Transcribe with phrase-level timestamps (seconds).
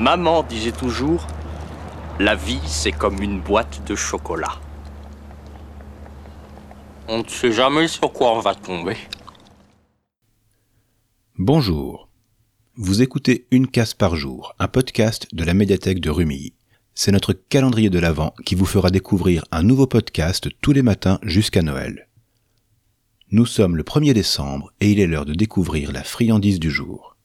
[0.00, 1.26] Maman disait toujours,
[2.18, 4.58] la vie c'est comme une boîte de chocolat.
[7.06, 8.96] On ne sait jamais sur quoi on va tomber.
[11.36, 12.08] Bonjour.
[12.76, 16.54] Vous écoutez Une case par jour, un podcast de la médiathèque de Rumilly.
[16.94, 21.18] C'est notre calendrier de l'Avent qui vous fera découvrir un nouveau podcast tous les matins
[21.22, 22.08] jusqu'à Noël.
[23.32, 27.18] Nous sommes le 1er décembre et il est l'heure de découvrir la friandise du jour.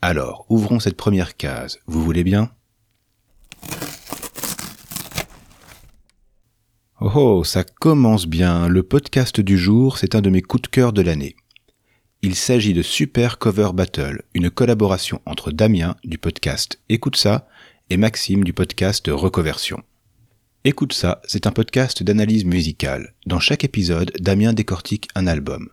[0.00, 2.52] Alors, ouvrons cette première case, vous voulez bien?
[7.00, 8.68] Oh, oh, ça commence bien.
[8.68, 11.34] Le podcast du jour, c'est un de mes coups de cœur de l'année.
[12.22, 17.48] Il s'agit de Super Cover Battle, une collaboration entre Damien du podcast Écoute ça
[17.90, 19.82] et Maxime du podcast Reconversion.
[20.62, 23.14] Écoute ça, c'est un podcast d'analyse musicale.
[23.26, 25.70] Dans chaque épisode, Damien décortique un album.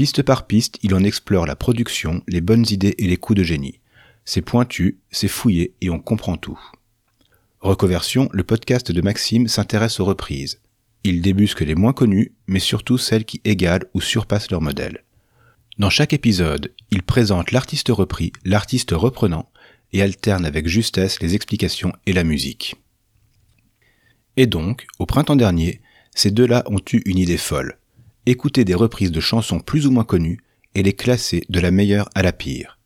[0.00, 3.42] Piste par piste, il en explore la production, les bonnes idées et les coups de
[3.42, 3.80] génie.
[4.24, 6.58] C'est pointu, c'est fouillé et on comprend tout.
[7.60, 10.62] Reconversion, le podcast de Maxime s'intéresse aux reprises.
[11.04, 15.04] Il débusque les moins connues, mais surtout celles qui égalent ou surpassent leur modèle.
[15.76, 19.50] Dans chaque épisode, il présente l'artiste repris, l'artiste reprenant,
[19.92, 22.76] et alterne avec justesse les explications et la musique.
[24.38, 25.82] Et donc, au printemps dernier,
[26.14, 27.76] ces deux-là ont eu une idée folle.
[28.30, 30.38] Écouter des reprises de chansons plus ou moins connues
[30.76, 32.78] et les classer de la meilleure à la pire.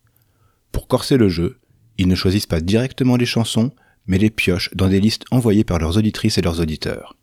[0.71, 1.59] Pour corser le jeu,
[1.99, 3.69] ils ne choisissent pas directement les chansons,
[4.07, 7.15] mais les piochent dans des listes envoyées par leurs auditrices et leurs auditeurs.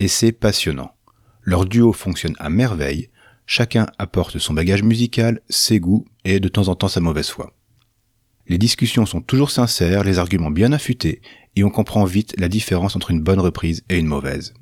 [0.00, 0.90] Et c'est passionnant.
[1.42, 3.10] Leur duo fonctionne à merveille,
[3.46, 7.54] chacun apporte son bagage musical, ses goûts et de temps en temps sa mauvaise foi.
[8.48, 11.22] Les discussions sont toujours sincères, les arguments bien affûtés,
[11.54, 14.52] et on comprend vite la différence entre une bonne reprise et une mauvaise.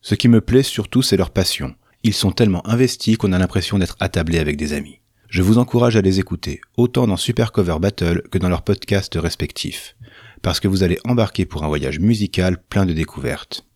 [0.00, 1.74] Ce qui me plaît surtout, c'est leur passion.
[2.06, 5.00] Ils sont tellement investis qu'on a l'impression d'être attablés avec des amis.
[5.30, 9.14] Je vous encourage à les écouter, autant dans Super Cover Battle que dans leurs podcasts
[9.14, 9.96] respectifs,
[10.42, 13.66] parce que vous allez embarquer pour un voyage musical plein de découvertes.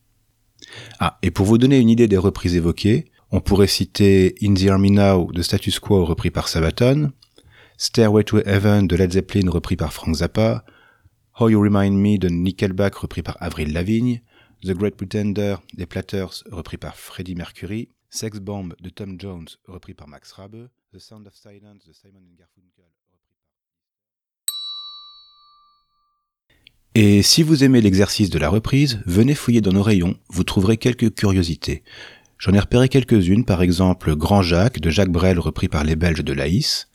[1.01, 4.67] Ah, et pour vous donner une idée des reprises évoquées, on pourrait citer In the
[4.67, 7.13] Army Now de Status Quo repris par Sabaton,
[7.79, 10.67] Stairway to Heaven de Led Zeppelin repris par Frank Zappa,
[11.41, 14.21] How You Remind Me de Nickelback repris par Avril Lavigne,
[14.63, 19.93] The Great Pretender des Platters repris par Freddie Mercury, Sex Bomb de Tom Jones repris
[19.93, 22.87] par Max Rabe, The Sound of Silence de Simon Garfunkel.
[26.95, 30.79] Et si vous aimez l'exercice de la reprise, venez fouiller dans nos rayons, vous trouverez
[30.79, 31.85] quelques curiosités.
[32.39, 36.25] J'en ai repéré quelques-unes, par exemple Grand Jacques de Jacques Brel repris par les Belges
[36.25, 36.89] de Laïs,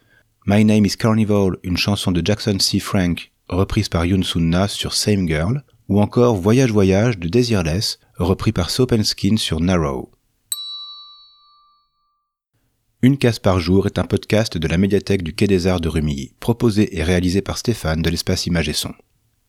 [0.48, 2.80] My Name is Carnival, une chanson de Jackson C.
[2.80, 8.52] Frank, reprise par Yoon Sun sur Same Girl, ou encore Voyage Voyage de Desireless, repris
[8.52, 10.13] par Skin sur Narrow.
[13.04, 15.90] Une case par jour est un podcast de la médiathèque du Quai des Arts de
[15.90, 18.94] Rumilly, proposé et réalisé par Stéphane de l'espace Image et Son.